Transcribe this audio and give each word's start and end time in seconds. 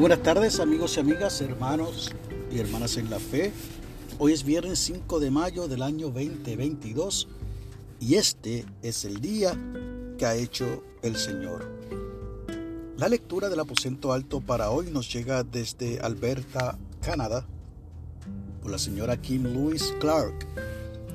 buenas 0.00 0.22
tardes 0.22 0.58
amigos 0.58 0.96
y 0.96 1.00
amigas, 1.00 1.40
hermanos 1.42 2.10
y 2.50 2.58
hermanas 2.58 2.96
en 2.96 3.10
la 3.10 3.18
fe. 3.18 3.52
Hoy 4.18 4.32
es 4.32 4.42
viernes 4.42 4.78
5 4.78 5.20
de 5.20 5.30
mayo 5.30 5.68
del 5.68 5.82
año 5.82 6.06
2022 6.06 7.28
y 8.00 8.14
este 8.14 8.64
es 8.82 9.04
el 9.04 9.20
día 9.20 9.54
que 10.16 10.24
ha 10.24 10.34
hecho 10.34 10.82
el 11.02 11.16
Señor. 11.16 11.68
La 12.96 13.08
lectura 13.08 13.48
del 13.48 13.60
aposento 13.60 14.12
alto 14.12 14.40
para 14.40 14.70
hoy 14.70 14.90
nos 14.90 15.12
llega 15.12 15.44
desde 15.44 16.00
Alberta, 16.00 16.78
Canadá, 17.02 17.46
por 18.62 18.70
la 18.70 18.78
señora 18.78 19.20
Kim 19.20 19.44
Louise 19.44 19.92
Clark 19.98 20.46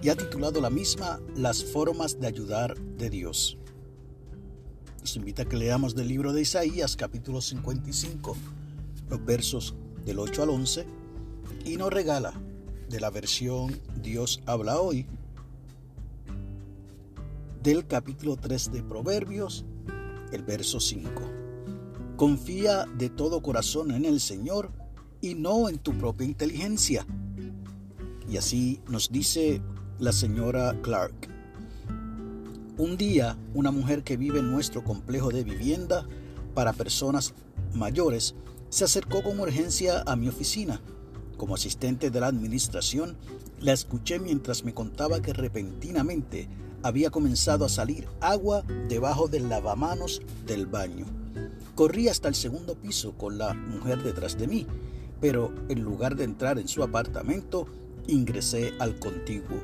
y 0.04 0.10
ha 0.10 0.16
titulado 0.16 0.62
la 0.62 0.70
misma 0.70 1.20
Las 1.36 1.64
formas 1.64 2.20
de 2.20 2.28
ayudar 2.28 2.78
de 2.78 3.10
Dios. 3.10 3.58
Nos 5.02 5.16
invita 5.16 5.44
a 5.44 5.46
que 5.46 5.58
leamos 5.58 5.96
del 5.96 6.10
libro 6.10 6.32
de 6.32 6.42
Isaías 6.42 6.96
capítulo 6.96 7.42
55 7.42 8.38
los 9.10 9.24
versos 9.26 9.76
del 10.06 10.20
8 10.20 10.44
al 10.44 10.50
11 10.50 10.86
y 11.66 11.78
nos 11.78 11.92
regala 11.92 12.34
de 12.90 13.00
la 13.00 13.10
versión 13.10 13.78
Dios 14.02 14.42
habla 14.46 14.80
hoy 14.80 15.06
del 17.68 17.86
capítulo 17.86 18.38
3 18.38 18.72
de 18.72 18.84
Proverbios, 18.84 19.66
el 20.32 20.44
verso 20.44 20.80
5. 20.80 21.10
Confía 22.16 22.86
de 22.98 23.10
todo 23.10 23.42
corazón 23.42 23.92
en 23.92 24.06
el 24.06 24.22
Señor 24.22 24.72
y 25.20 25.36
no 25.36 25.68
en 25.68 25.78
tu 25.78 25.92
propia 25.98 26.26
inteligencia. 26.26 27.06
Y 28.30 28.38
así 28.38 28.80
nos 28.88 29.12
dice 29.12 29.62
la 30.00 30.14
señora 30.14 30.80
Clark. 30.82 31.28
Un 32.78 32.96
día, 32.96 33.38
una 33.54 33.72
mujer 33.72 34.04
que 34.04 34.16
vive 34.16 34.40
en 34.40 34.50
nuestro 34.50 34.86
complejo 34.86 35.30
de 35.30 35.44
vivienda 35.44 36.08
para 36.54 36.72
personas 36.72 37.34
mayores 37.74 38.34
se 38.70 38.86
acercó 38.86 39.24
con 39.24 39.40
urgencia 39.40 40.04
a 40.06 40.16
mi 40.16 40.28
oficina. 40.28 40.82
Como 41.38 41.56
asistente 41.56 42.10
de 42.10 42.20
la 42.20 42.28
administración, 42.28 43.16
la 43.60 43.74
escuché 43.74 44.20
mientras 44.20 44.64
me 44.64 44.74
contaba 44.74 45.22
que 45.22 45.34
repentinamente 45.34 46.48
había 46.84 47.10
comenzado 47.10 47.66
a 47.66 47.70
salir 47.70 48.08
agua 48.22 48.64
debajo 48.90 49.28
del 49.28 49.50
lavamanos 49.50 50.22
del 50.46 50.66
baño. 50.66 51.06
Corrí 51.76 52.08
hasta 52.08 52.28
el 52.28 52.36
segundo 52.36 52.76
piso 52.76 53.14
con 53.14 53.38
la 53.38 53.54
mujer 53.54 54.04
detrás 54.04 54.38
de 54.38 54.48
mí, 54.48 54.68
pero 55.22 55.54
en 55.70 55.82
lugar 55.82 56.16
de 56.16 56.24
entrar 56.24 56.60
en 56.60 56.68
su 56.68 56.84
apartamento, 56.84 57.68
ingresé 58.08 58.74
al 58.80 58.98
contiguo. 59.00 59.62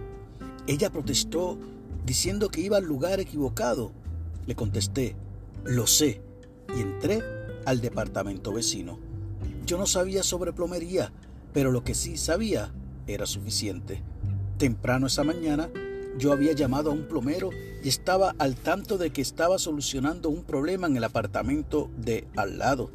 Ella 0.68 0.92
protestó 0.92 1.58
diciendo 2.06 2.50
que 2.50 2.62
iba 2.62 2.78
al 2.78 2.86
lugar 2.86 3.20
equivocado. 3.20 3.92
Le 4.46 4.56
contesté, 4.56 5.16
lo 5.64 5.88
sé, 5.88 6.22
y 6.76 6.82
entré 6.82 7.43
al 7.66 7.82
departamento 7.82 8.54
vecino. 8.54 9.00
Yo 9.66 9.78
no 9.78 9.86
sabía 9.86 10.24
sobre 10.24 10.54
plomería, 10.54 11.12
pero 11.54 11.72
lo 11.72 11.84
que 11.84 11.96
sí 11.96 12.18
sabía 12.18 12.74
era 13.08 13.26
suficiente. 13.26 14.02
Temprano 14.58 15.08
esa 15.08 15.24
mañana 15.24 15.70
yo 16.18 16.32
había 16.32 16.54
llamado 16.54 16.92
a 16.92 16.94
un 16.94 17.08
plomero 17.08 17.50
y 17.84 17.90
estaba 17.90 18.36
al 18.38 18.56
tanto 18.56 18.98
de 18.98 19.12
que 19.12 19.22
estaba 19.22 19.58
solucionando 19.58 20.30
un 20.30 20.44
problema 20.44 20.88
en 20.88 20.98
el 20.98 21.04
apartamento 21.04 21.90
de 21.98 22.28
al 22.36 22.60
lado. 22.60 22.92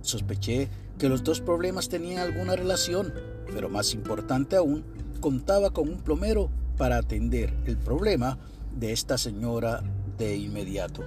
Sospeché 0.00 0.68
que 0.98 1.08
los 1.08 1.22
dos 1.22 1.40
problemas 1.40 1.88
tenían 1.88 2.18
alguna 2.18 2.56
relación, 2.56 3.12
pero 3.52 3.68
más 3.68 3.94
importante 3.94 4.56
aún, 4.56 4.84
contaba 5.20 5.70
con 5.70 5.88
un 5.88 5.98
plomero 5.98 6.50
para 6.76 6.96
atender 6.96 7.52
el 7.66 7.76
problema 7.76 8.38
de 8.78 8.92
esta 8.92 9.18
señora 9.18 9.82
de 10.16 10.36
inmediato. 10.36 11.02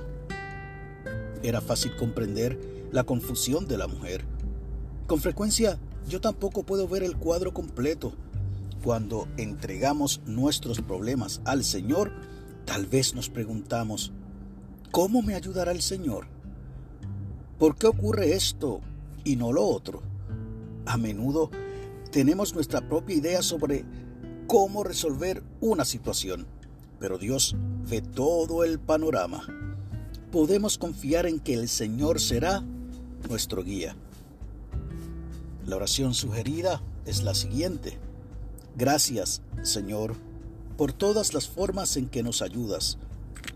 Era 1.43 1.59
fácil 1.61 1.95
comprender 1.95 2.59
la 2.91 3.03
confusión 3.03 3.67
de 3.67 3.77
la 3.77 3.87
mujer. 3.87 4.25
Con 5.07 5.19
frecuencia 5.19 5.79
yo 6.07 6.21
tampoco 6.21 6.63
puedo 6.63 6.87
ver 6.87 7.03
el 7.03 7.17
cuadro 7.17 7.53
completo. 7.53 8.13
Cuando 8.83 9.27
entregamos 9.37 10.21
nuestros 10.25 10.81
problemas 10.81 11.41
al 11.45 11.63
Señor, 11.63 12.11
tal 12.65 12.85
vez 12.85 13.13
nos 13.13 13.29
preguntamos, 13.29 14.11
¿cómo 14.91 15.21
me 15.21 15.35
ayudará 15.35 15.71
el 15.71 15.81
Señor? 15.81 16.27
¿Por 17.59 17.75
qué 17.75 17.87
ocurre 17.87 18.33
esto 18.33 18.81
y 19.23 19.35
no 19.35 19.53
lo 19.53 19.63
otro? 19.65 20.01
A 20.85 20.97
menudo 20.97 21.51
tenemos 22.11 22.55
nuestra 22.55 22.81
propia 22.81 23.15
idea 23.15 23.41
sobre 23.41 23.85
cómo 24.47 24.83
resolver 24.83 25.43
una 25.61 25.85
situación, 25.85 26.47
pero 26.99 27.17
Dios 27.17 27.55
ve 27.87 28.01
todo 28.01 28.63
el 28.63 28.79
panorama. 28.79 29.45
Podemos 30.31 30.77
confiar 30.77 31.25
en 31.25 31.39
que 31.39 31.53
el 31.53 31.69
Señor 31.69 32.19
será 32.19 32.63
nuestro 33.29 33.63
guía. 33.63 33.95
La 35.65 35.75
oración 35.75 36.13
sugerida 36.13 36.81
es 37.05 37.23
la 37.23 37.33
siguiente. 37.33 37.97
Gracias, 38.75 39.41
Señor, 39.63 40.15
por 40.77 40.93
todas 40.93 41.33
las 41.33 41.47
formas 41.47 41.97
en 41.97 42.07
que 42.07 42.23
nos 42.23 42.41
ayudas. 42.41 42.97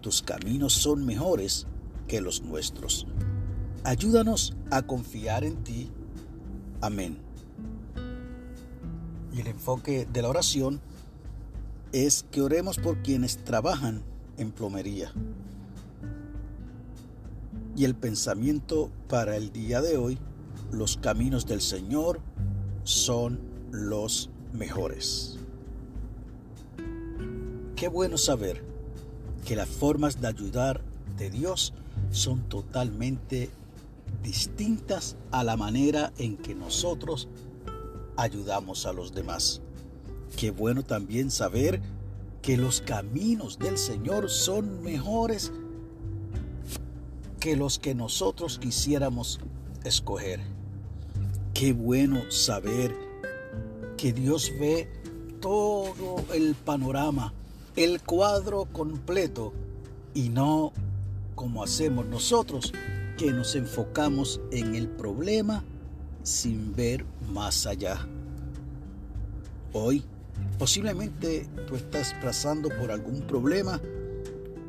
Tus 0.01 0.21
caminos 0.21 0.73
son 0.73 1.05
mejores 1.05 1.67
que 2.07 2.21
los 2.21 2.41
nuestros. 2.41 3.07
Ayúdanos 3.83 4.55
a 4.71 4.83
confiar 4.83 5.43
en 5.43 5.63
ti. 5.63 5.91
Amén. 6.81 7.17
Y 9.33 9.41
el 9.41 9.47
enfoque 9.47 10.07
de 10.11 10.21
la 10.21 10.29
oración 10.29 10.81
es 11.91 12.25
que 12.31 12.41
oremos 12.41 12.77
por 12.77 13.01
quienes 13.01 13.43
trabajan 13.43 14.03
en 14.37 14.51
plomería. 14.51 15.11
Y 17.75 17.83
el 17.83 17.95
pensamiento 17.95 18.89
para 19.09 19.35
el 19.35 19.51
día 19.51 19.81
de 19.81 19.97
hoy, 19.97 20.17
los 20.71 20.97
caminos 20.97 21.45
del 21.45 21.61
Señor 21.61 22.21
son 22.83 23.39
los 23.71 24.29
mejores. 24.53 25.37
Qué 27.75 27.89
bueno 27.89 28.17
saber 28.17 28.63
que 29.45 29.57
las 29.57 29.67
formas 29.67 30.21
de 30.21 30.27
ayudar 30.27 30.81
de 31.17 31.29
Dios 31.29 31.73
son 32.11 32.47
totalmente 32.47 33.49
distintas 34.23 35.17
a 35.31 35.43
la 35.43 35.57
manera 35.57 36.13
en 36.17 36.37
que 36.37 36.55
nosotros 36.55 37.27
ayudamos 38.15 38.85
a 38.85 38.93
los 38.93 39.13
demás. 39.13 39.61
Qué 40.37 40.51
bueno 40.51 40.83
también 40.83 41.29
saber 41.29 41.81
que 42.41 42.57
los 42.57 42.81
caminos 42.81 43.59
del 43.59 43.77
Señor 43.77 44.29
son 44.29 44.81
mejores 44.81 45.51
que 47.45 47.55
los 47.55 47.77
que 47.77 47.93
nosotros 47.93 48.57
quisiéramos 48.57 49.39
escoger. 49.83 50.39
Qué 51.53 51.73
bueno 51.73 52.23
saber 52.31 52.95
que 53.97 54.13
Dios 54.13 54.51
ve 54.59 54.89
todo 55.41 56.25
el 56.33 56.55
panorama, 56.55 57.35
el 57.75 58.01
cuadro 58.01 58.65
completo 58.71 59.53
y 60.15 60.29
no 60.29 60.73
como 61.35 61.63
hacemos 61.63 62.07
nosotros, 62.07 62.73
que 63.15 63.31
nos 63.31 63.53
enfocamos 63.53 64.41
en 64.49 64.73
el 64.73 64.87
problema 64.87 65.63
sin 66.23 66.75
ver 66.75 67.05
más 67.31 67.67
allá. 67.67 68.07
Hoy, 69.71 70.03
posiblemente 70.57 71.47
tú 71.67 71.75
estás 71.75 72.15
pasando 72.23 72.69
por 72.69 72.89
algún 72.89 73.21
problema 73.21 73.79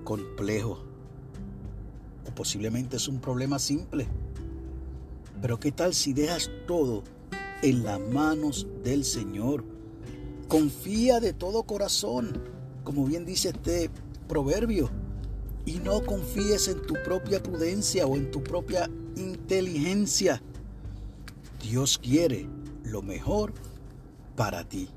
complejo 0.04 0.85
posiblemente 2.36 2.98
es 2.98 3.08
un 3.08 3.18
problema 3.18 3.58
simple. 3.58 4.06
Pero 5.42 5.58
¿qué 5.58 5.72
tal 5.72 5.92
si 5.92 6.12
dejas 6.12 6.48
todo 6.68 7.02
en 7.62 7.82
las 7.82 7.98
manos 7.98 8.68
del 8.84 9.04
Señor? 9.04 9.64
Confía 10.46 11.18
de 11.18 11.32
todo 11.32 11.64
corazón, 11.64 12.40
como 12.84 13.04
bien 13.04 13.24
dice 13.24 13.48
este 13.48 13.90
proverbio, 14.28 14.88
y 15.64 15.80
no 15.80 16.04
confíes 16.04 16.68
en 16.68 16.80
tu 16.82 16.94
propia 17.04 17.42
prudencia 17.42 18.06
o 18.06 18.14
en 18.14 18.30
tu 18.30 18.44
propia 18.44 18.88
inteligencia. 19.16 20.40
Dios 21.60 21.98
quiere 21.98 22.46
lo 22.84 23.02
mejor 23.02 23.52
para 24.36 24.62
ti. 24.62 24.88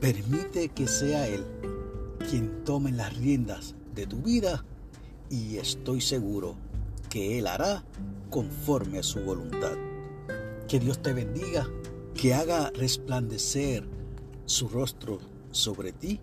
Permite 0.00 0.70
que 0.70 0.88
sea 0.88 1.28
Él 1.28 1.44
quien 2.28 2.64
tome 2.64 2.90
las 2.90 3.16
riendas 3.16 3.76
de 3.94 4.06
tu 4.06 4.16
vida 4.22 4.64
y 5.30 5.56
estoy 5.56 6.00
seguro 6.00 6.56
que 7.08 7.38
Él 7.38 7.46
hará 7.46 7.84
conforme 8.30 8.98
a 8.98 9.02
su 9.02 9.20
voluntad. 9.20 9.76
Que 10.68 10.80
Dios 10.80 11.00
te 11.00 11.12
bendiga, 11.12 11.68
que 12.14 12.34
haga 12.34 12.70
resplandecer 12.70 13.86
su 14.46 14.68
rostro 14.68 15.18
sobre 15.50 15.92
ti 15.92 16.20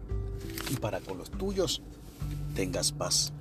y 0.69 0.75
para 0.75 0.99
con 0.99 1.17
los 1.17 1.31
tuyos 1.31 1.81
tengas 2.55 2.91
paz. 2.91 3.33